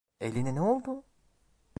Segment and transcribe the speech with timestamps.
[0.19, 1.03] Eline ne oldu?